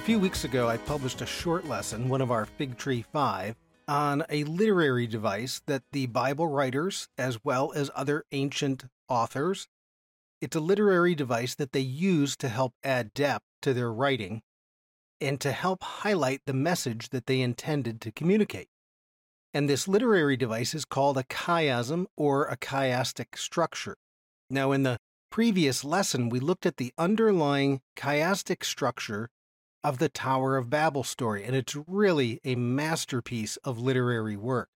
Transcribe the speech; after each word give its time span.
A 0.00 0.02
few 0.02 0.18
weeks 0.18 0.44
ago, 0.44 0.66
I 0.66 0.78
published 0.78 1.20
a 1.20 1.26
short 1.26 1.66
lesson, 1.66 2.08
one 2.08 2.22
of 2.22 2.30
our 2.30 2.46
Fig 2.46 2.78
Tree 2.78 3.04
Five, 3.12 3.54
on 3.86 4.24
a 4.30 4.44
literary 4.44 5.06
device 5.06 5.60
that 5.66 5.82
the 5.92 6.06
Bible 6.06 6.48
writers, 6.48 7.06
as 7.18 7.44
well 7.44 7.70
as 7.74 7.90
other 7.94 8.24
ancient 8.32 8.86
authors, 9.10 9.68
it's 10.40 10.56
a 10.56 10.60
literary 10.60 11.14
device 11.14 11.54
that 11.56 11.72
they 11.72 11.80
use 11.80 12.34
to 12.38 12.48
help 12.48 12.72
add 12.82 13.12
depth 13.12 13.44
to 13.60 13.74
their 13.74 13.92
writing 13.92 14.40
and 15.20 15.38
to 15.42 15.52
help 15.52 15.82
highlight 15.82 16.40
the 16.46 16.54
message 16.54 17.10
that 17.10 17.26
they 17.26 17.42
intended 17.42 18.00
to 18.00 18.10
communicate. 18.10 18.68
And 19.52 19.68
this 19.68 19.86
literary 19.86 20.38
device 20.38 20.74
is 20.74 20.86
called 20.86 21.18
a 21.18 21.24
chiasm 21.24 22.06
or 22.16 22.46
a 22.46 22.56
chiastic 22.56 23.36
structure. 23.36 23.98
Now, 24.48 24.72
in 24.72 24.82
the 24.82 24.96
previous 25.30 25.84
lesson, 25.84 26.30
we 26.30 26.40
looked 26.40 26.64
at 26.64 26.78
the 26.78 26.94
underlying 26.96 27.82
chiastic 27.98 28.64
structure 28.64 29.28
of 29.82 29.98
the 29.98 30.08
Tower 30.08 30.56
of 30.56 30.70
Babel 30.70 31.04
story, 31.04 31.44
and 31.44 31.56
it's 31.56 31.76
really 31.86 32.40
a 32.44 32.54
masterpiece 32.54 33.56
of 33.58 33.78
literary 33.78 34.36
work. 34.36 34.68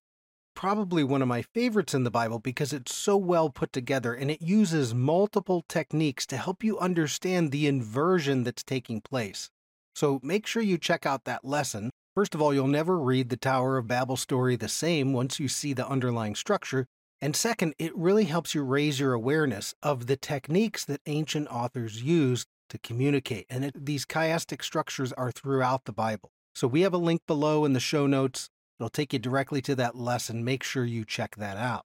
Probably 0.54 1.02
one 1.02 1.20
of 1.20 1.28
my 1.28 1.42
favorites 1.42 1.94
in 1.94 2.04
the 2.04 2.10
Bible 2.10 2.38
because 2.38 2.72
it's 2.72 2.94
so 2.94 3.16
well 3.16 3.50
put 3.50 3.72
together 3.72 4.14
and 4.14 4.30
it 4.30 4.40
uses 4.40 4.94
multiple 4.94 5.64
techniques 5.68 6.26
to 6.26 6.36
help 6.36 6.62
you 6.62 6.78
understand 6.78 7.50
the 7.50 7.66
inversion 7.66 8.44
that's 8.44 8.62
taking 8.62 9.00
place. 9.00 9.50
So 9.94 10.20
make 10.22 10.46
sure 10.46 10.62
you 10.62 10.78
check 10.78 11.06
out 11.06 11.24
that 11.24 11.44
lesson. 11.44 11.90
First 12.14 12.34
of 12.34 12.40
all, 12.40 12.54
you'll 12.54 12.68
never 12.68 12.98
read 12.98 13.28
the 13.28 13.36
Tower 13.36 13.76
of 13.76 13.88
Babel 13.88 14.16
story 14.16 14.54
the 14.54 14.68
same 14.68 15.12
once 15.12 15.40
you 15.40 15.48
see 15.48 15.72
the 15.72 15.88
underlying 15.88 16.36
structure. 16.36 16.86
And 17.20 17.34
second, 17.34 17.74
it 17.78 17.96
really 17.96 18.24
helps 18.24 18.54
you 18.54 18.62
raise 18.62 19.00
your 19.00 19.12
awareness 19.12 19.74
of 19.82 20.06
the 20.06 20.16
techniques 20.16 20.84
that 20.84 21.00
ancient 21.06 21.48
authors 21.48 22.02
used 22.02 22.46
to 22.68 22.78
communicate. 22.78 23.46
And 23.50 23.64
it, 23.64 23.86
these 23.86 24.06
chiastic 24.06 24.62
structures 24.62 25.12
are 25.12 25.30
throughout 25.30 25.84
the 25.84 25.92
Bible. 25.92 26.30
So 26.54 26.66
we 26.68 26.82
have 26.82 26.94
a 26.94 26.98
link 26.98 27.22
below 27.26 27.64
in 27.64 27.72
the 27.72 27.80
show 27.80 28.06
notes. 28.06 28.50
It'll 28.78 28.88
take 28.88 29.12
you 29.12 29.18
directly 29.18 29.60
to 29.62 29.74
that 29.76 29.96
lesson. 29.96 30.44
Make 30.44 30.62
sure 30.62 30.84
you 30.84 31.04
check 31.04 31.36
that 31.36 31.56
out. 31.56 31.84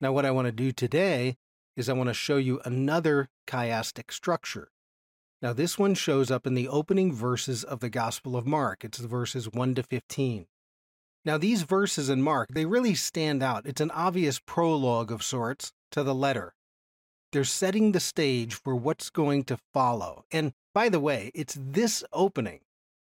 Now, 0.00 0.12
what 0.12 0.26
I 0.26 0.32
want 0.32 0.46
to 0.46 0.52
do 0.52 0.72
today 0.72 1.36
is 1.76 1.88
I 1.88 1.92
want 1.92 2.08
to 2.08 2.14
show 2.14 2.36
you 2.36 2.60
another 2.64 3.28
chiastic 3.46 4.12
structure. 4.12 4.68
Now, 5.40 5.52
this 5.52 5.78
one 5.78 5.94
shows 5.94 6.30
up 6.30 6.46
in 6.46 6.54
the 6.54 6.68
opening 6.68 7.12
verses 7.12 7.64
of 7.64 7.80
the 7.80 7.90
Gospel 7.90 8.36
of 8.36 8.46
Mark. 8.46 8.84
It's 8.84 8.98
verses 8.98 9.50
1 9.50 9.74
to 9.76 9.82
15. 9.82 10.46
Now, 11.24 11.38
these 11.38 11.62
verses 11.62 12.08
in 12.08 12.20
Mark, 12.20 12.48
they 12.52 12.64
really 12.64 12.94
stand 12.94 13.42
out. 13.42 13.66
It's 13.66 13.80
an 13.80 13.92
obvious 13.92 14.40
prologue 14.40 15.12
of 15.12 15.22
sorts 15.22 15.72
to 15.92 16.02
the 16.02 16.14
letter. 16.14 16.54
They're 17.32 17.44
setting 17.44 17.92
the 17.92 18.00
stage 18.00 18.54
for 18.54 18.76
what's 18.76 19.08
going 19.08 19.44
to 19.44 19.58
follow. 19.72 20.24
And 20.30 20.52
by 20.74 20.90
the 20.90 21.00
way, 21.00 21.30
it's 21.34 21.56
this 21.58 22.04
opening. 22.12 22.60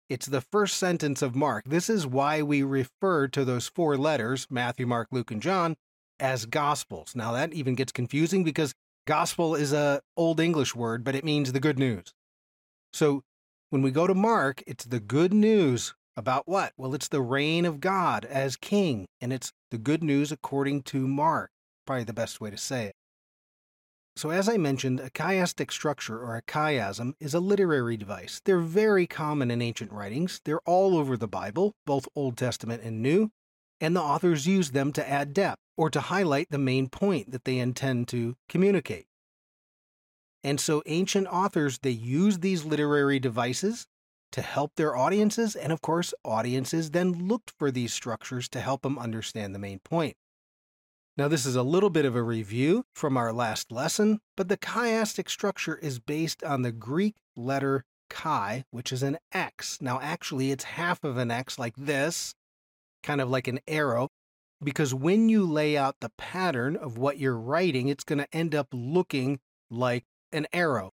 It's 0.09 0.27
the 0.27 0.41
first 0.41 0.77
sentence 0.77 1.23
of 1.23 1.35
Mark. 1.35 1.65
This 1.67 1.91
is 1.91 2.07
why 2.07 2.43
we 2.43 2.63
refer 2.63 3.29
to 3.29 3.45
those 3.45 3.69
four 3.69 3.97
letters, 3.97 4.47
Matthew, 4.51 4.87
Mark, 4.87 5.09
Luke, 5.11 5.31
and 5.31 5.43
John, 5.43 5.77
as 6.21 6.47
gospels. 6.47 7.15
Now 7.15 7.33
that 7.33 7.53
even 7.53 7.75
gets 7.75 7.93
confusing 7.93 8.45
because 8.45 8.75
gospel 9.07 9.55
is 9.55 9.73
a 9.73 10.01
old 10.17 10.41
English 10.41 10.75
word, 10.75 11.05
but 11.05 11.15
it 11.15 11.25
means 11.25 11.53
the 11.53 11.61
good 11.61 11.79
news. 11.79 12.13
So 12.93 13.23
when 13.71 13.83
we 13.83 13.91
go 13.91 14.07
to 14.07 14.15
Mark, 14.15 14.63
it's 14.67 14.85
the 14.85 15.01
good 15.01 15.33
news 15.33 15.95
about 16.17 16.49
what? 16.49 16.73
Well, 16.77 16.95
it's 16.95 17.09
the 17.09 17.23
reign 17.23 17.65
of 17.65 17.81
God 17.81 18.25
as 18.25 18.57
king, 18.57 19.07
and 19.21 19.33
it's 19.33 19.53
the 19.71 19.79
good 19.79 20.03
news 20.03 20.33
according 20.33 20.83
to 20.85 21.07
Mark. 21.07 21.51
Probably 21.87 22.05
the 22.05 22.13
best 22.13 22.41
way 22.41 22.51
to 22.51 22.57
say 22.57 22.87
it. 22.87 22.95
So, 24.19 24.31
as 24.31 24.49
I 24.49 24.57
mentioned, 24.57 24.99
a 24.99 25.11
chiastic 25.11 25.71
structure 25.71 26.19
or 26.19 26.35
a 26.35 26.43
chiasm 26.43 27.13
is 27.21 27.35
a 27.35 27.39
literary 27.39 27.97
device. 27.97 28.41
They're 28.45 28.59
very 28.59 29.07
common 29.07 29.49
in 29.49 29.63
ancient 29.63 29.93
writings. 29.93 30.41
They're 30.45 30.59
all 30.63 30.97
over 30.97 31.17
the 31.17 31.29
Bible, 31.29 31.77
both 31.87 32.09
Old 32.17 32.37
Testament 32.37 32.83
and 32.83 33.01
New, 33.01 33.31
and 33.81 33.95
the 33.95 34.03
authors 34.03 34.45
use 34.45 34.73
them 34.73 34.93
to 34.95 35.09
add 35.09 35.33
depth 35.33 35.63
or 35.77 35.89
to 35.91 36.01
highlight 36.01 36.49
the 36.51 36.59
main 36.59 36.89
point 36.89 37.31
that 37.31 37.45
they 37.45 37.61
intend 37.61 38.09
to 38.09 38.35
communicate. 38.49 39.07
And 40.43 40.59
so 40.59 40.83
ancient 40.87 41.29
authors 41.29 41.79
they 41.79 41.91
use 41.91 42.41
these 42.41 42.65
literary 42.65 43.21
devices 43.21 43.87
to 44.33 44.43
help 44.43 44.73
their 44.75 44.97
audiences 44.97 45.55
and 45.55 45.73
of 45.73 45.81
course 45.81 46.13
audiences 46.25 46.91
then 46.91 47.29
looked 47.29 47.53
for 47.57 47.71
these 47.71 47.95
structures 47.95 48.49
to 48.49 48.61
help 48.61 48.83
them 48.83 48.99
understand 48.99 49.55
the 49.55 49.61
main 49.61 49.79
point. 49.79 50.17
Now, 51.19 51.27
this 51.27 51.47
is 51.47 51.57
a 51.57 51.65
little 51.65 51.91
bit 51.91 52.05
of 52.05 52.15
a 52.15 52.23
review 52.23 52.85
from 52.95 53.17
our 53.17 53.33
last 53.33 53.73
lesson, 53.73 54.21
but 54.37 54.47
the 54.49 54.57
chiastic 54.57 55.29
structure 55.29 55.75
is 55.75 55.99
based 55.99 56.45
on 56.45 56.63
the 56.63 56.71
Greek 56.71 57.17
letter 57.35 57.85
chi, 58.09 58.65
which 58.71 58.93
is 58.93 59.03
an 59.03 59.19
X. 59.33 59.83
Now, 59.83 59.99
actually, 60.01 60.53
it's 60.53 60.63
half 60.63 61.03
of 61.03 61.17
an 61.17 61.33
X 61.33 61.59
like 61.59 61.75
this, 61.75 62.37
kind 63.03 63.21
of 63.21 63.29
like 63.29 63.49
an 63.49 63.59
arrow, 63.67 64.11
because 64.63 64.95
when 64.95 65.29
you 65.29 65.45
lay 65.45 65.77
out 65.77 65.97
the 66.01 66.13
pattern 66.17 66.77
of 66.77 66.99
what 66.99 67.19
you're 67.19 67.37
writing, 67.37 67.89
it's 67.89 68.05
going 68.05 68.21
to 68.21 68.33
end 68.33 68.55
up 68.55 68.69
looking 68.73 69.41
like 69.73 70.05
an 70.31 70.47
arrow. 70.53 70.93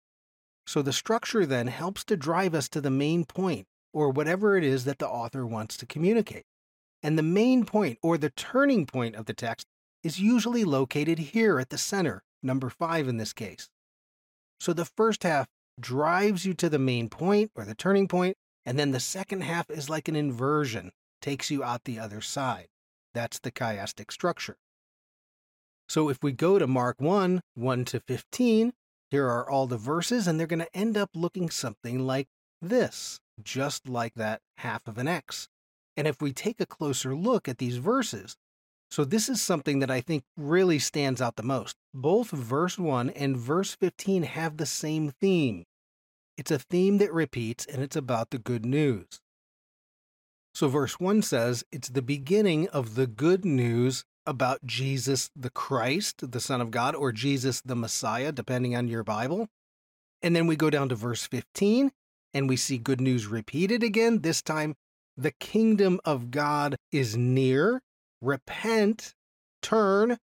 So 0.66 0.82
the 0.82 0.92
structure 0.92 1.46
then 1.46 1.68
helps 1.68 2.04
to 2.04 2.16
drive 2.18 2.54
us 2.54 2.68
to 2.70 2.82
the 2.82 2.90
main 2.90 3.24
point, 3.24 3.68
or 3.94 4.10
whatever 4.10 4.58
it 4.58 4.64
is 4.64 4.84
that 4.84 4.98
the 4.98 5.08
author 5.08 5.46
wants 5.46 5.78
to 5.78 5.86
communicate. 5.86 6.44
And 7.02 7.16
the 7.16 7.22
main 7.22 7.64
point, 7.64 7.98
or 8.02 8.18
the 8.18 8.28
turning 8.28 8.84
point 8.84 9.16
of 9.16 9.24
the 9.24 9.32
text, 9.32 9.66
is 10.02 10.20
usually 10.20 10.64
located 10.64 11.18
here 11.18 11.58
at 11.58 11.70
the 11.70 11.78
center, 11.78 12.22
number 12.42 12.70
five 12.70 13.08
in 13.08 13.16
this 13.16 13.32
case. 13.32 13.68
So 14.58 14.72
the 14.72 14.84
first 14.84 15.22
half 15.22 15.48
drives 15.78 16.44
you 16.44 16.54
to 16.54 16.68
the 16.68 16.78
main 16.78 17.08
point 17.08 17.50
or 17.54 17.64
the 17.64 17.74
turning 17.74 18.08
point, 18.08 18.36
and 18.66 18.78
then 18.78 18.90
the 18.90 19.00
second 19.00 19.42
half 19.42 19.70
is 19.70 19.88
like 19.88 20.08
an 20.08 20.16
inversion, 20.16 20.92
takes 21.22 21.50
you 21.50 21.64
out 21.64 21.84
the 21.84 21.98
other 21.98 22.20
side. 22.20 22.68
That's 23.14 23.38
the 23.38 23.50
chiastic 23.50 24.12
structure. 24.12 24.56
So 25.88 26.08
if 26.08 26.22
we 26.22 26.32
go 26.32 26.58
to 26.58 26.66
Mark 26.66 27.00
1, 27.00 27.40
1 27.54 27.84
to 27.86 28.00
15, 28.00 28.72
here 29.10 29.26
are 29.26 29.48
all 29.48 29.66
the 29.66 29.76
verses, 29.76 30.28
and 30.28 30.38
they're 30.38 30.46
going 30.46 30.60
to 30.60 30.76
end 30.76 30.96
up 30.96 31.10
looking 31.14 31.50
something 31.50 31.98
like 31.98 32.28
this, 32.62 33.18
just 33.42 33.88
like 33.88 34.14
that 34.14 34.40
half 34.58 34.86
of 34.86 34.98
an 34.98 35.08
X. 35.08 35.48
And 35.96 36.06
if 36.06 36.22
we 36.22 36.32
take 36.32 36.60
a 36.60 36.66
closer 36.66 37.16
look 37.16 37.48
at 37.48 37.58
these 37.58 37.78
verses, 37.78 38.36
so, 38.90 39.04
this 39.04 39.28
is 39.28 39.40
something 39.40 39.78
that 39.78 39.90
I 39.90 40.00
think 40.00 40.24
really 40.36 40.80
stands 40.80 41.22
out 41.22 41.36
the 41.36 41.44
most. 41.44 41.76
Both 41.94 42.30
verse 42.30 42.76
1 42.76 43.10
and 43.10 43.36
verse 43.36 43.76
15 43.76 44.24
have 44.24 44.56
the 44.56 44.66
same 44.66 45.12
theme. 45.20 45.64
It's 46.36 46.50
a 46.50 46.58
theme 46.58 46.98
that 46.98 47.12
repeats, 47.12 47.64
and 47.66 47.82
it's 47.82 47.94
about 47.94 48.30
the 48.30 48.38
good 48.38 48.66
news. 48.66 49.20
So, 50.54 50.66
verse 50.66 50.98
1 50.98 51.22
says 51.22 51.64
it's 51.70 51.90
the 51.90 52.02
beginning 52.02 52.68
of 52.70 52.96
the 52.96 53.06
good 53.06 53.44
news 53.44 54.04
about 54.26 54.66
Jesus 54.66 55.30
the 55.36 55.50
Christ, 55.50 56.32
the 56.32 56.40
Son 56.40 56.60
of 56.60 56.72
God, 56.72 56.96
or 56.96 57.12
Jesus 57.12 57.60
the 57.60 57.76
Messiah, 57.76 58.32
depending 58.32 58.74
on 58.74 58.88
your 58.88 59.04
Bible. 59.04 59.46
And 60.20 60.34
then 60.34 60.48
we 60.48 60.56
go 60.56 60.68
down 60.68 60.88
to 60.88 60.96
verse 60.96 61.24
15, 61.24 61.92
and 62.34 62.48
we 62.48 62.56
see 62.56 62.76
good 62.76 63.00
news 63.00 63.28
repeated 63.28 63.84
again. 63.84 64.22
This 64.22 64.42
time, 64.42 64.74
the 65.16 65.32
kingdom 65.32 66.00
of 66.04 66.32
God 66.32 66.76
is 66.90 67.16
near 67.16 67.80
repent, 68.20 69.14
turn, 69.62 70.18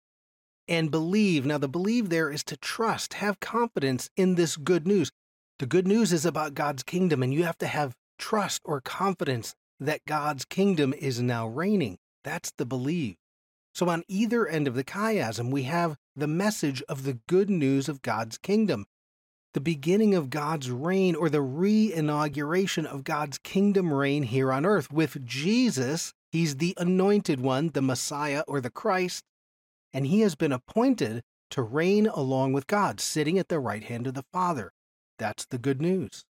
and 0.67 0.91
believe. 0.91 1.45
Now, 1.45 1.57
the 1.57 1.67
believe 1.67 2.09
there 2.09 2.31
is 2.31 2.43
to 2.45 2.57
trust, 2.57 3.15
have 3.15 3.39
confidence 3.39 4.09
in 4.15 4.35
this 4.35 4.57
good 4.57 4.87
news. 4.87 5.11
The 5.59 5.65
good 5.65 5.87
news 5.87 6.11
is 6.11 6.25
about 6.25 6.53
God's 6.53 6.83
kingdom, 6.83 7.23
and 7.23 7.33
you 7.33 7.43
have 7.43 7.57
to 7.59 7.67
have 7.67 7.95
trust 8.17 8.61
or 8.65 8.81
confidence 8.81 9.55
that 9.79 10.05
God's 10.05 10.45
kingdom 10.45 10.93
is 10.93 11.21
now 11.21 11.47
reigning. 11.47 11.97
That's 12.23 12.51
the 12.51 12.65
believe. 12.65 13.15
So, 13.73 13.89
on 13.89 14.03
either 14.07 14.47
end 14.47 14.67
of 14.67 14.75
the 14.75 14.83
chiasm, 14.83 15.51
we 15.51 15.63
have 15.63 15.97
the 16.15 16.27
message 16.27 16.81
of 16.83 17.03
the 17.03 17.19
good 17.27 17.49
news 17.49 17.89
of 17.89 18.01
God's 18.01 18.37
kingdom, 18.37 18.85
the 19.53 19.61
beginning 19.61 20.15
of 20.15 20.29
God's 20.29 20.71
reign 20.71 21.13
or 21.15 21.29
the 21.29 21.41
re 21.41 21.93
inauguration 21.93 22.85
of 22.85 23.03
God's 23.03 23.37
kingdom 23.37 23.93
reign 23.93 24.23
here 24.23 24.51
on 24.51 24.65
earth 24.65 24.91
with 24.91 25.25
Jesus 25.25 26.13
He's 26.31 26.57
the 26.57 26.73
anointed 26.77 27.39
one, 27.39 27.69
the 27.69 27.81
Messiah 27.81 28.43
or 28.47 28.59
the 28.61 28.69
Christ, 28.69 29.23
and 29.93 30.07
he 30.07 30.21
has 30.21 30.35
been 30.35 30.51
appointed 30.51 31.23
to 31.51 31.61
reign 31.61 32.07
along 32.07 32.53
with 32.53 32.67
God, 32.67 32.99
sitting 32.99 33.39
at 33.39 33.47
the 33.47 33.59
right 33.59 33.83
hand 33.83 34.07
of 34.07 34.13
the 34.13 34.25
Father. 34.33 34.73
That's 35.17 35.45
the 35.45 35.57
good 35.57 35.81
news. 35.81 36.25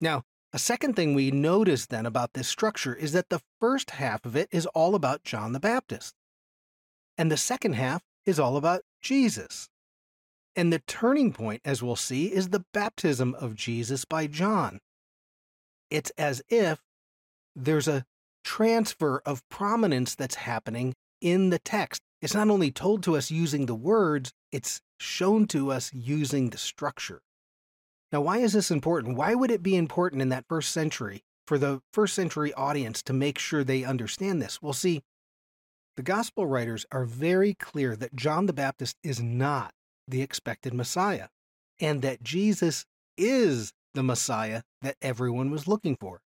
Now, 0.00 0.22
a 0.52 0.58
second 0.58 0.94
thing 0.94 1.14
we 1.14 1.30
notice 1.30 1.86
then 1.86 2.06
about 2.06 2.32
this 2.32 2.48
structure 2.48 2.94
is 2.94 3.12
that 3.12 3.28
the 3.28 3.42
first 3.60 3.90
half 3.90 4.24
of 4.24 4.36
it 4.36 4.48
is 4.50 4.66
all 4.66 4.94
about 4.94 5.24
John 5.24 5.52
the 5.52 5.60
Baptist, 5.60 6.14
and 7.18 7.30
the 7.30 7.36
second 7.36 7.74
half 7.74 8.02
is 8.24 8.38
all 8.38 8.56
about 8.56 8.82
Jesus. 9.02 9.68
And 10.54 10.72
the 10.72 10.78
turning 10.86 11.32
point, 11.32 11.60
as 11.64 11.82
we'll 11.82 11.96
see, 11.96 12.32
is 12.32 12.48
the 12.48 12.64
baptism 12.72 13.34
of 13.34 13.54
Jesus 13.54 14.06
by 14.06 14.26
John. 14.26 14.80
It's 15.90 16.10
as 16.16 16.42
if 16.48 16.80
there's 17.54 17.88
a 17.88 18.06
transfer 18.46 19.20
of 19.26 19.46
prominence 19.48 20.14
that's 20.14 20.36
happening 20.36 20.94
in 21.20 21.50
the 21.50 21.58
text. 21.58 22.00
It's 22.22 22.34
not 22.34 22.48
only 22.48 22.70
told 22.70 23.02
to 23.02 23.16
us 23.16 23.28
using 23.28 23.66
the 23.66 23.74
words, 23.74 24.32
it's 24.52 24.80
shown 25.00 25.46
to 25.48 25.72
us 25.72 25.92
using 25.92 26.50
the 26.50 26.56
structure. 26.56 27.20
Now, 28.12 28.20
why 28.20 28.38
is 28.38 28.52
this 28.52 28.70
important? 28.70 29.16
Why 29.16 29.34
would 29.34 29.50
it 29.50 29.64
be 29.64 29.74
important 29.74 30.22
in 30.22 30.28
that 30.28 30.44
first 30.48 30.70
century 30.70 31.24
for 31.48 31.58
the 31.58 31.80
first 31.92 32.14
century 32.14 32.54
audience 32.54 33.02
to 33.02 33.12
make 33.12 33.36
sure 33.36 33.64
they 33.64 33.82
understand 33.82 34.40
this? 34.40 34.62
Well, 34.62 34.72
see, 34.72 35.02
the 35.96 36.04
gospel 36.04 36.46
writers 36.46 36.86
are 36.92 37.04
very 37.04 37.52
clear 37.52 37.96
that 37.96 38.14
John 38.14 38.46
the 38.46 38.52
Baptist 38.52 38.96
is 39.02 39.20
not 39.20 39.72
the 40.06 40.22
expected 40.22 40.72
Messiah 40.72 41.28
and 41.80 42.00
that 42.02 42.22
Jesus 42.22 42.84
is 43.18 43.72
the 43.92 44.04
Messiah 44.04 44.62
that 44.82 44.96
everyone 45.02 45.50
was 45.50 45.66
looking 45.66 45.96
for. 45.96 46.20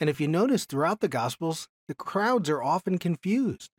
And 0.00 0.08
if 0.08 0.20
you 0.20 0.28
notice 0.28 0.64
throughout 0.64 1.00
the 1.00 1.08
Gospels, 1.08 1.68
the 1.88 1.94
crowds 1.94 2.48
are 2.48 2.62
often 2.62 2.98
confused. 2.98 3.70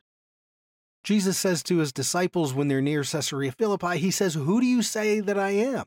Jesus 1.02 1.38
says 1.38 1.62
to 1.62 1.78
his 1.78 1.92
disciples 1.92 2.52
when 2.52 2.68
they're 2.68 2.82
near 2.82 3.02
Caesarea 3.04 3.52
Philippi, 3.52 3.98
He 3.98 4.10
says, 4.10 4.34
Who 4.34 4.60
do 4.60 4.66
you 4.66 4.82
say 4.82 5.20
that 5.20 5.38
I 5.38 5.50
am? 5.50 5.84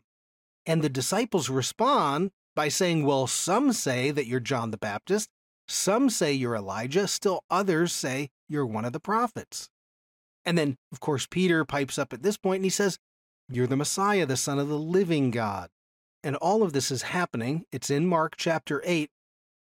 And 0.65 0.81
the 0.81 0.89
disciples 0.89 1.49
respond 1.49 2.31
by 2.55 2.69
saying, 2.69 3.05
Well, 3.05 3.27
some 3.27 3.73
say 3.73 4.09
that 4.11 4.25
you're 4.25 4.39
John 4.39 4.71
the 4.71 4.77
Baptist, 4.77 5.29
some 5.67 6.09
say 6.09 6.33
you're 6.33 6.55
Elijah, 6.55 7.07
still 7.07 7.43
others 7.49 7.93
say 7.93 8.29
you're 8.49 8.65
one 8.65 8.85
of 8.85 8.93
the 8.93 8.99
prophets. 8.99 9.69
And 10.45 10.57
then, 10.57 10.77
of 10.91 10.99
course, 10.99 11.27
Peter 11.29 11.63
pipes 11.63 11.97
up 11.97 12.11
at 12.11 12.23
this 12.23 12.37
point 12.37 12.57
and 12.57 12.65
he 12.65 12.69
says, 12.69 12.97
You're 13.49 13.67
the 13.67 13.77
Messiah, 13.77 14.25
the 14.25 14.35
Son 14.35 14.59
of 14.59 14.67
the 14.67 14.79
living 14.79 15.31
God. 15.31 15.69
And 16.23 16.35
all 16.37 16.63
of 16.63 16.73
this 16.73 16.89
is 16.89 17.03
happening. 17.03 17.65
It's 17.71 17.89
in 17.89 18.07
Mark 18.07 18.35
chapter 18.37 18.81
8 18.85 19.09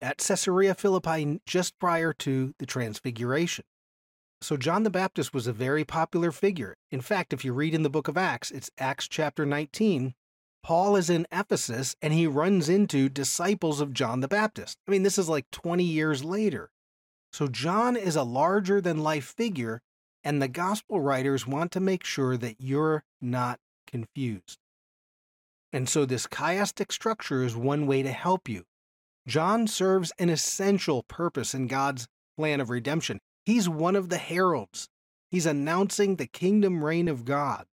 at 0.02 0.18
Caesarea 0.18 0.76
Philippi 0.76 1.40
just 1.46 1.78
prior 1.80 2.14
to 2.14 2.54
the 2.60 2.66
Transfiguration. 2.66 3.66
So, 4.42 4.58
John 4.58 4.84
the 4.84 4.90
Baptist 4.90 5.34
was 5.34 5.48
a 5.48 5.54
very 5.54 5.84
popular 5.84 6.32
figure. 6.32 6.76
In 6.92 7.02
fact, 7.02 7.34
if 7.34 7.44
you 7.44 7.54
read 7.54 7.74
in 7.74 7.84
the 7.84 7.90
book 7.90 8.08
of 8.08 8.18
Acts, 8.18 8.52
it's 8.52 8.70
Acts 8.78 9.08
chapter 9.08 9.46
19. 9.46 10.14
Paul 10.62 10.96
is 10.96 11.10
in 11.10 11.28
Ephesus 11.32 11.96
and 12.02 12.14
he 12.14 12.28
runs 12.28 12.70
into 12.70 13.08
disciples 13.08 13.80
of 13.80 13.94
John 13.94 14.20
the 14.20 14.28
Baptist. 14.28 14.78
I 14.88 14.92
mean, 14.92 15.04
this 15.04 15.18
is 15.18 15.30
like 15.30 15.50
20 15.52 15.84
years 15.84 16.24
later. 16.24 16.70
So, 17.32 17.48
John 17.48 17.96
is 17.96 18.16
a 18.16 18.24
larger 18.24 18.82
than 18.82 19.04
life 19.04 19.26
figure, 19.26 19.82
and 20.24 20.42
the 20.42 20.48
gospel 20.48 21.02
writers 21.02 21.48
want 21.48 21.72
to 21.74 21.80
make 21.80 22.04
sure 22.04 22.38
that 22.38 22.56
you're 22.60 23.04
not 23.22 23.60
confused. 23.88 24.60
And 25.72 25.90
so, 25.90 26.06
this 26.06 26.28
chiastic 26.28 26.92
structure 26.92 27.44
is 27.44 27.56
one 27.56 27.88
way 27.88 28.04
to 28.04 28.12
help 28.12 28.48
you. 28.48 28.66
John 29.28 29.68
serves 29.68 30.12
an 30.20 30.30
essential 30.30 31.04
purpose 31.04 31.54
in 31.54 31.68
God's 31.68 32.08
plan 32.38 32.62
of 32.62 32.70
redemption. 32.70 33.20
He's 33.46 33.68
one 33.68 33.96
of 33.96 34.10
the 34.10 34.18
heralds. 34.18 34.88
He's 35.32 35.46
announcing 35.46 36.16
the 36.16 36.28
kingdom 36.28 36.84
reign 36.84 37.08
of 37.08 37.26
God. 37.26 37.66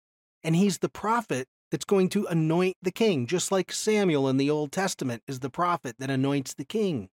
And 0.43 0.57
he's 0.57 0.79
the 0.79 0.89
prophet 0.89 1.49
that's 1.71 1.85
going 1.85 2.09
to 2.11 2.27
anoint 2.27 2.77
the 2.83 2.91
king, 2.91 3.27
just 3.27 3.53
like 3.53 3.73
Samuel 3.73 4.29
in 4.29 4.37
the 4.37 4.51
Old 4.51 4.73
Testament 4.73 5.23
is 5.27 5.41
the 5.41 5.51
prophet 5.51 5.97
that 5.99 6.11
anoints 6.11 6.55
the 6.55 6.65
king. 6.65 7.09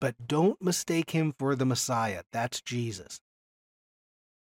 But 0.00 0.26
don't 0.26 0.60
mistake 0.60 1.10
him 1.10 1.34
for 1.38 1.54
the 1.54 1.64
Messiah. 1.64 2.22
That's 2.32 2.60
Jesus. 2.60 3.20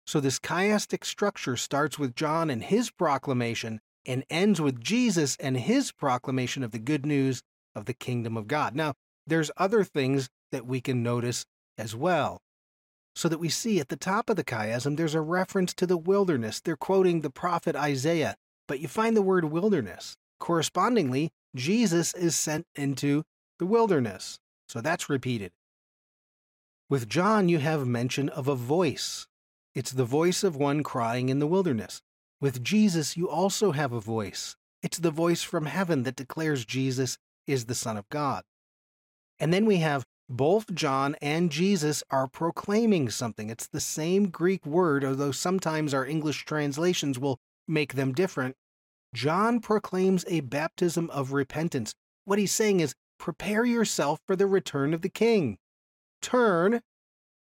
So 0.06 0.20
this 0.20 0.38
chiastic 0.38 1.04
structure 1.04 1.56
starts 1.56 1.98
with 1.98 2.16
John 2.16 2.50
and 2.50 2.64
his 2.64 2.90
proclamation 2.90 3.80
and 4.06 4.24
ends 4.30 4.60
with 4.60 4.80
Jesus 4.80 5.36
and 5.36 5.56
his 5.56 5.92
proclamation 5.92 6.62
of 6.62 6.72
the 6.72 6.78
good 6.78 7.06
news 7.06 7.42
of 7.74 7.84
the 7.86 7.94
kingdom 7.94 8.36
of 8.36 8.48
God. 8.48 8.74
Now, 8.74 8.94
there's 9.26 9.50
other 9.56 9.84
things 9.84 10.28
that 10.52 10.66
we 10.66 10.80
can 10.80 11.02
notice 11.02 11.44
as 11.78 11.94
well. 11.94 12.40
So 13.14 13.28
that 13.28 13.38
we 13.40 13.48
see 13.48 13.80
at 13.80 13.88
the 13.88 13.96
top 13.96 14.30
of 14.30 14.36
the 14.36 14.44
chiasm, 14.44 14.96
there's 14.96 15.14
a 15.14 15.20
reference 15.20 15.74
to 15.74 15.86
the 15.86 15.96
wilderness. 15.96 16.60
They're 16.60 16.76
quoting 16.76 17.20
the 17.20 17.30
prophet 17.30 17.74
Isaiah, 17.76 18.36
but 18.68 18.80
you 18.80 18.88
find 18.88 19.16
the 19.16 19.22
word 19.22 19.46
wilderness. 19.46 20.16
Correspondingly, 20.38 21.30
Jesus 21.54 22.14
is 22.14 22.36
sent 22.36 22.66
into 22.76 23.24
the 23.58 23.66
wilderness. 23.66 24.38
So 24.68 24.80
that's 24.80 25.08
repeated. 25.08 25.52
With 26.88 27.08
John, 27.08 27.48
you 27.48 27.58
have 27.58 27.86
mention 27.86 28.28
of 28.28 28.48
a 28.48 28.54
voice. 28.54 29.26
It's 29.74 29.92
the 29.92 30.04
voice 30.04 30.42
of 30.42 30.56
one 30.56 30.82
crying 30.82 31.28
in 31.28 31.38
the 31.38 31.46
wilderness. 31.46 32.02
With 32.40 32.64
Jesus, 32.64 33.16
you 33.16 33.28
also 33.28 33.72
have 33.72 33.92
a 33.92 34.00
voice. 34.00 34.56
It's 34.82 34.98
the 34.98 35.10
voice 35.10 35.42
from 35.42 35.66
heaven 35.66 36.04
that 36.04 36.16
declares 36.16 36.64
Jesus 36.64 37.18
is 37.46 37.66
the 37.66 37.74
Son 37.74 37.96
of 37.96 38.08
God. 38.08 38.42
And 39.38 39.52
then 39.52 39.66
we 39.66 39.76
have 39.76 40.04
both 40.28 40.72
John 40.72 41.16
and 41.20 41.50
Jesus 41.50 42.04
are 42.10 42.28
proclaiming 42.28 43.10
something. 43.10 43.50
It's 43.50 43.66
the 43.66 43.80
same 43.80 44.28
Greek 44.28 44.64
word, 44.64 45.04
although 45.04 45.32
sometimes 45.32 45.92
our 45.92 46.06
English 46.06 46.44
translations 46.44 47.18
will 47.18 47.40
make 47.66 47.94
them 47.94 48.12
different. 48.12 48.56
John 49.12 49.58
proclaims 49.60 50.24
a 50.28 50.40
baptism 50.40 51.10
of 51.10 51.32
repentance. 51.32 51.94
What 52.24 52.38
he's 52.38 52.52
saying 52.52 52.78
is, 52.80 52.94
prepare 53.18 53.64
yourself 53.64 54.20
for 54.26 54.36
the 54.36 54.46
return 54.46 54.94
of 54.94 55.02
the 55.02 55.08
king. 55.08 55.58
Turn, 56.22 56.80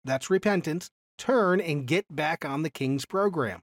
that's 0.04 0.30
repentance, 0.30 0.90
turn 1.18 1.62
and 1.62 1.86
get 1.86 2.13
back 2.13 2.44
on 2.44 2.63
the 2.63 2.69
king's 2.72 3.06
program. 3.06 3.62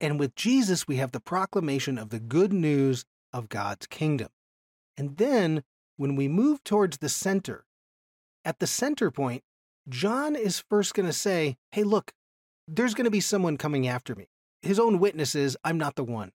And 0.00 0.20
with 0.20 0.36
Jesus, 0.36 0.86
we 0.86 0.96
have 0.96 1.10
the 1.10 1.20
proclamation 1.20 1.98
of 1.98 2.10
the 2.10 2.20
good 2.20 2.52
news 2.52 3.04
of 3.32 3.48
God's 3.48 3.86
kingdom. 3.86 4.28
And 4.98 5.16
then, 5.16 5.62
when 5.96 6.16
we 6.16 6.28
move 6.28 6.62
towards 6.64 6.98
the 6.98 7.08
center, 7.08 7.64
at 8.44 8.58
the 8.58 8.66
center 8.66 9.10
point, 9.10 9.44
John 9.88 10.36
is 10.36 10.64
first 10.68 10.92
going 10.92 11.06
to 11.06 11.12
say, 11.12 11.56
Hey, 11.70 11.84
look, 11.84 12.12
there's 12.66 12.94
going 12.94 13.04
to 13.04 13.10
be 13.10 13.20
someone 13.20 13.56
coming 13.56 13.86
after 13.86 14.14
me. 14.14 14.26
His 14.60 14.78
own 14.78 14.98
witness 14.98 15.34
is, 15.34 15.56
I'm 15.64 15.78
not 15.78 15.94
the 15.94 16.04
one. 16.04 16.32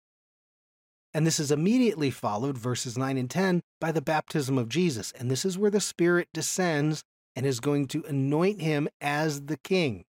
And 1.13 1.27
this 1.27 1.39
is 1.39 1.51
immediately 1.51 2.09
followed, 2.09 2.57
verses 2.57 2.97
9 2.97 3.17
and 3.17 3.29
10, 3.29 3.61
by 3.79 3.91
the 3.91 4.01
baptism 4.01 4.57
of 4.57 4.69
Jesus. 4.69 5.11
And 5.11 5.29
this 5.29 5.45
is 5.45 5.57
where 5.57 5.69
the 5.69 5.81
Spirit 5.81 6.29
descends 6.33 7.03
and 7.35 7.45
is 7.45 7.59
going 7.59 7.87
to 7.89 8.03
anoint 8.07 8.61
him 8.61 8.87
as 8.99 9.43
the 9.45 9.57
king. 9.57 10.05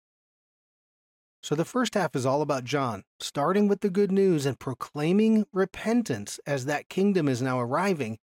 So 1.40 1.54
the 1.54 1.64
first 1.64 1.94
half 1.94 2.16
is 2.16 2.26
all 2.26 2.42
about 2.42 2.64
John, 2.64 3.04
starting 3.20 3.68
with 3.68 3.80
the 3.80 3.90
good 3.90 4.10
news 4.10 4.44
and 4.44 4.58
proclaiming 4.58 5.46
repentance 5.52 6.40
as 6.46 6.64
that 6.64 6.88
kingdom 6.88 7.28
is 7.28 7.40
now 7.40 7.60
arriving. 7.60 8.18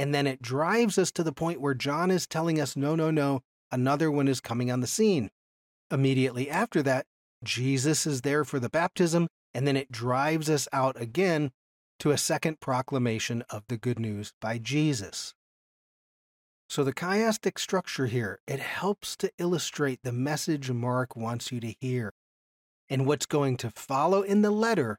And 0.00 0.14
then 0.14 0.26
it 0.26 0.40
drives 0.40 0.96
us 0.96 1.10
to 1.10 1.22
the 1.22 1.30
point 1.30 1.60
where 1.60 1.74
John 1.74 2.10
is 2.10 2.26
telling 2.26 2.58
us, 2.58 2.74
no, 2.74 2.96
no, 2.96 3.10
no, 3.10 3.42
another 3.70 4.10
one 4.10 4.28
is 4.28 4.40
coming 4.40 4.70
on 4.70 4.80
the 4.80 4.86
scene. 4.86 5.28
Immediately 5.90 6.48
after 6.48 6.82
that, 6.84 7.04
Jesus 7.44 8.06
is 8.06 8.22
there 8.22 8.42
for 8.42 8.58
the 8.58 8.70
baptism, 8.70 9.28
and 9.52 9.66
then 9.66 9.76
it 9.76 9.92
drives 9.92 10.48
us 10.48 10.66
out 10.72 10.98
again 10.98 11.50
to 11.98 12.12
a 12.12 12.16
second 12.16 12.60
proclamation 12.60 13.44
of 13.50 13.64
the 13.68 13.76
good 13.76 13.98
news 13.98 14.32
by 14.40 14.56
Jesus. 14.56 15.34
So 16.70 16.82
the 16.82 16.94
chiastic 16.94 17.58
structure 17.58 18.06
here, 18.06 18.40
it 18.46 18.60
helps 18.60 19.18
to 19.18 19.30
illustrate 19.36 20.00
the 20.02 20.12
message 20.12 20.70
Mark 20.70 21.14
wants 21.14 21.52
you 21.52 21.60
to 21.60 21.74
hear. 21.78 22.14
And 22.88 23.04
what's 23.04 23.26
going 23.26 23.58
to 23.58 23.70
follow 23.70 24.22
in 24.22 24.40
the 24.40 24.50
letter 24.50 24.98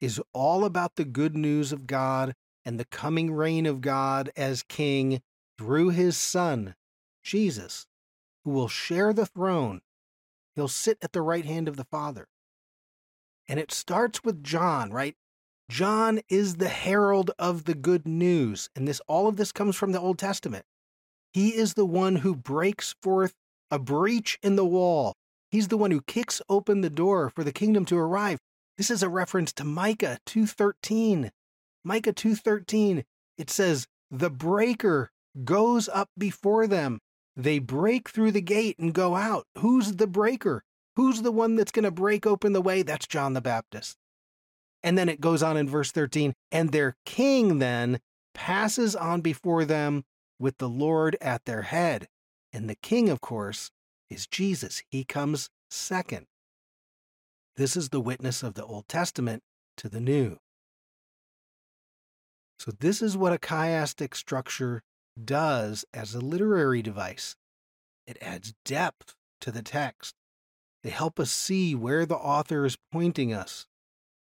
is 0.00 0.22
all 0.32 0.64
about 0.64 0.96
the 0.96 1.04
good 1.04 1.36
news 1.36 1.70
of 1.70 1.86
God 1.86 2.32
and 2.64 2.78
the 2.78 2.84
coming 2.84 3.32
reign 3.32 3.66
of 3.66 3.80
God 3.80 4.30
as 4.36 4.62
king 4.62 5.20
through 5.56 5.90
his 5.90 6.16
son, 6.16 6.74
Jesus, 7.22 7.86
who 8.44 8.50
will 8.50 8.68
share 8.68 9.12
the 9.12 9.26
throne. 9.26 9.80
He'll 10.54 10.68
sit 10.68 10.98
at 11.02 11.12
the 11.12 11.22
right 11.22 11.44
hand 11.44 11.68
of 11.68 11.76
the 11.76 11.84
Father. 11.84 12.26
And 13.48 13.58
it 13.58 13.72
starts 13.72 14.22
with 14.24 14.42
John, 14.42 14.90
right? 14.92 15.16
John 15.70 16.20
is 16.28 16.56
the 16.56 16.68
herald 16.68 17.30
of 17.38 17.64
the 17.64 17.74
good 17.74 18.06
news. 18.06 18.70
And 18.74 18.86
this 18.86 19.00
all 19.06 19.28
of 19.28 19.36
this 19.36 19.52
comes 19.52 19.76
from 19.76 19.92
the 19.92 20.00
Old 20.00 20.18
Testament. 20.18 20.64
He 21.32 21.54
is 21.54 21.74
the 21.74 21.86
one 21.86 22.16
who 22.16 22.34
breaks 22.34 22.94
forth 23.02 23.34
a 23.70 23.78
breach 23.78 24.38
in 24.42 24.56
the 24.56 24.64
wall 24.64 25.14
He's 25.50 25.68
the 25.68 25.78
one 25.78 25.90
who 25.90 26.02
kicks 26.02 26.42
open 26.48 26.82
the 26.82 26.90
door 26.90 27.30
for 27.30 27.42
the 27.42 27.52
kingdom 27.52 27.84
to 27.86 27.96
arrive. 27.96 28.38
This 28.76 28.90
is 28.90 29.02
a 29.02 29.08
reference 29.08 29.52
to 29.54 29.64
Micah 29.64 30.18
2:13. 30.26 31.30
Micah 31.88 32.12
2:13. 32.12 33.06
It 33.38 33.48
says, 33.48 33.86
"The 34.10 34.28
breaker 34.28 35.10
goes 35.42 35.88
up 35.88 36.10
before 36.18 36.66
them. 36.66 37.00
They 37.34 37.58
break 37.58 38.10
through 38.10 38.32
the 38.32 38.42
gate 38.42 38.78
and 38.78 38.92
go 38.92 39.16
out." 39.16 39.46
Who's 39.56 39.92
the 39.96 40.06
breaker? 40.06 40.64
Who's 40.96 41.22
the 41.22 41.32
one 41.32 41.56
that's 41.56 41.72
going 41.72 41.84
to 41.84 41.90
break 41.90 42.26
open 42.26 42.52
the 42.52 42.60
way? 42.60 42.82
That's 42.82 43.06
John 43.06 43.32
the 43.32 43.40
Baptist. 43.40 43.96
And 44.82 44.98
then 44.98 45.08
it 45.08 45.22
goes 45.22 45.42
on 45.42 45.56
in 45.56 45.66
verse 45.66 45.90
13, 45.90 46.34
and 46.52 46.72
their 46.72 46.94
king 47.06 47.58
then 47.58 48.00
passes 48.34 48.94
on 48.94 49.22
before 49.22 49.64
them 49.64 50.04
with 50.38 50.58
the 50.58 50.68
Lord 50.68 51.16
at 51.22 51.46
their 51.46 51.62
head. 51.62 52.06
And 52.52 52.68
the 52.68 52.76
king, 52.76 53.08
of 53.08 53.22
course, 53.22 53.70
is 54.10 54.26
Jesus. 54.26 54.82
He 54.90 55.04
comes 55.04 55.48
second. 55.70 56.26
This 57.56 57.76
is 57.76 57.88
the 57.88 58.00
witness 58.00 58.42
of 58.42 58.54
the 58.54 58.66
Old 58.66 58.88
Testament 58.88 59.42
to 59.78 59.88
the 59.88 60.00
New. 60.00 60.38
So, 62.58 62.72
this 62.78 63.02
is 63.02 63.16
what 63.16 63.32
a 63.32 63.38
chiastic 63.38 64.14
structure 64.14 64.82
does 65.22 65.84
as 65.94 66.14
a 66.14 66.20
literary 66.20 66.82
device 66.82 67.36
it 68.06 68.16
adds 68.22 68.54
depth 68.64 69.14
to 69.42 69.52
the 69.52 69.62
text. 69.62 70.14
They 70.82 70.90
help 70.90 71.20
us 71.20 71.30
see 71.30 71.74
where 71.74 72.06
the 72.06 72.16
author 72.16 72.64
is 72.64 72.78
pointing 72.92 73.32
us. 73.34 73.66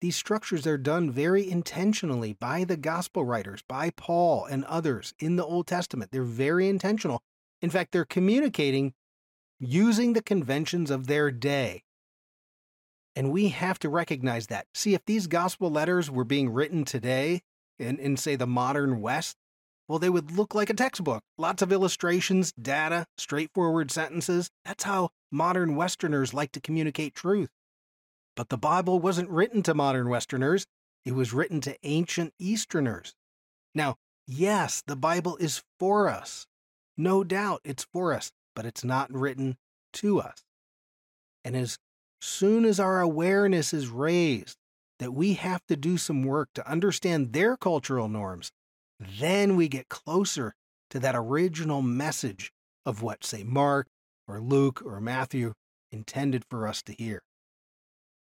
these 0.02 0.16
structures 0.16 0.66
are 0.66 0.78
done 0.78 1.12
very 1.12 1.50
intentionally 1.50 2.34
by 2.34 2.64
the 2.64 2.78
gospel 2.78 3.26
writers, 3.26 3.62
by 3.68 3.90
Paul 3.92 4.46
and 4.46 4.64
others 4.66 5.14
in 5.20 5.36
the 5.36 5.46
Old 5.46 5.68
Testament. 5.68 6.12
They're 6.12 6.24
very 6.24 6.70
intentional. 6.70 7.22
In 7.62 7.70
fact, 7.70 7.92
they're 7.92 8.06
communicating 8.06 8.94
using 9.60 10.14
the 10.14 10.22
conventions 10.22 10.90
of 10.90 11.08
their 11.08 11.32
day. 11.32 11.84
And 13.16 13.32
we 13.32 13.50
have 13.50 13.80
to 13.80 13.90
recognize 13.90 14.48
that. 14.48 14.68
See, 14.74 14.94
if 14.94 15.04
these 15.06 15.28
gospel 15.28 15.70
letters 15.70 16.10
were 16.10 16.24
being 16.24 16.50
written 16.50 16.86
today 16.86 17.42
in, 17.80 17.98
in 17.98 18.18
say, 18.18 18.36
the 18.36 18.48
modern 18.48 19.02
West, 19.02 19.38
well, 19.88 20.00
they 20.00 20.10
would 20.10 20.32
look 20.32 20.54
like 20.54 20.70
a 20.70 20.76
textbook. 20.76 21.24
Lots 21.38 21.64
of 21.64 21.72
illustrations, 21.72 22.52
data, 22.52 23.08
straightforward 23.18 23.90
sentences. 23.90 24.52
That's 24.64 24.84
how 24.84 25.10
modern 25.32 25.76
Westerners 25.76 26.34
like 26.34 26.52
to 26.52 26.62
communicate 26.62 27.16
truth. 27.16 27.50
But 28.36 28.50
the 28.50 28.58
Bible 28.58 29.00
wasn't 29.00 29.32
written 29.32 29.64
to 29.64 29.74
modern 29.74 30.08
Westerners, 30.08 30.66
it 31.06 31.14
was 31.14 31.34
written 31.34 31.60
to 31.62 31.76
ancient 31.84 32.34
Easterners. 32.38 33.16
Now, 33.74 33.96
yes, 34.28 34.84
the 34.86 34.96
Bible 34.96 35.38
is 35.38 35.64
for 35.80 36.08
us. 36.08 36.46
No 36.96 37.24
doubt 37.24 37.62
it's 37.64 37.88
for 37.92 38.14
us, 38.14 38.32
but 38.56 38.66
it's 38.66 38.84
not 38.84 39.12
written 39.12 39.58
to 39.94 40.20
us. 40.20 40.44
And 41.44 41.56
as 41.56 41.80
soon 42.22 42.66
as 42.66 42.80
our 42.80 43.02
awareness 43.02 43.74
is 43.74 43.88
raised 43.88 44.58
that 45.00 45.14
we 45.14 45.34
have 45.34 45.66
to 45.68 45.76
do 45.76 45.98
some 45.98 46.24
work 46.24 46.50
to 46.54 46.70
understand 46.70 47.34
their 47.34 47.58
cultural 47.58 48.08
norms, 48.08 48.52
then 49.00 49.56
we 49.56 49.68
get 49.68 49.90
closer 49.90 50.54
to 50.90 51.00
that 51.00 51.16
original 51.16 51.82
message 51.82 52.52
of 52.86 53.02
what, 53.02 53.24
say, 53.24 53.44
Mark 53.44 53.88
or 54.28 54.40
Luke 54.40 54.82
or 54.86 55.00
Matthew 55.00 55.54
intended 55.92 56.44
for 56.50 56.68
us 56.68 56.84
to 56.84 56.94
hear. 56.94 57.22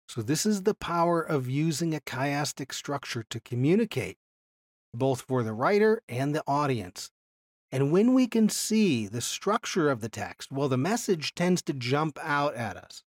So, 0.08 0.20
this 0.20 0.44
is 0.44 0.62
the 0.62 0.74
power 0.74 1.22
of 1.22 1.48
using 1.48 1.94
a 1.94 2.00
chiastic 2.00 2.74
structure 2.74 3.24
to 3.30 3.40
communicate, 3.40 4.18
both 4.92 5.22
for 5.22 5.42
the 5.42 5.54
writer 5.54 6.02
and 6.08 6.34
the 6.34 6.44
audience. 6.46 7.10
And 7.72 7.90
when 7.90 8.14
we 8.14 8.26
can 8.26 8.48
see 8.48 9.06
the 9.06 9.20
structure 9.20 9.90
of 9.90 10.00
the 10.00 10.08
text, 10.08 10.52
well, 10.52 10.68
the 10.68 10.76
message 10.76 11.34
tends 11.34 11.62
to 11.62 11.72
jump 11.72 12.18
out 12.22 12.54
at 12.54 12.76
us. 12.76 13.02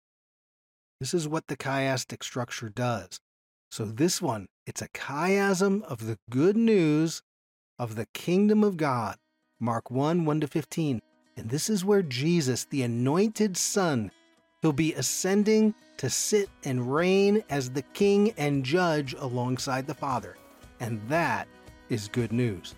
This 1.00 1.14
is 1.14 1.28
what 1.28 1.48
the 1.48 1.58
chiastic 1.58 2.24
structure 2.24 2.70
does. 2.70 3.20
So, 3.74 3.86
this 3.86 4.22
one, 4.22 4.50
it's 4.68 4.84
a 4.84 4.88
chiasm 4.90 5.82
of 5.82 6.06
the 6.06 6.20
good 6.30 6.56
news 6.56 7.24
of 7.80 7.96
the 7.96 8.06
kingdom 8.14 8.64
of 8.64 8.78
God. 8.78 9.16
Mark 9.60 9.90
1 9.90 10.26
1 10.26 10.42
to 10.42 10.48
15. 10.48 11.02
And 11.38 11.50
this 11.50 11.72
is 11.72 11.84
where 11.84 12.04
Jesus, 12.04 12.66
the 12.66 12.84
anointed 12.84 13.58
Son, 13.58 14.12
He'll 14.62 14.74
be 14.74 14.94
ascending 14.94 15.74
to 15.98 16.08
sit 16.08 16.50
and 16.64 16.94
reign 16.94 17.44
as 17.50 17.72
the 17.72 17.82
king 17.82 18.36
and 18.38 18.64
judge 18.64 19.16
alongside 19.16 19.88
the 19.88 19.96
Father. 19.96 20.38
And 20.80 21.02
that 21.10 21.48
is 21.90 22.08
good 22.08 22.32
news. 22.32 22.76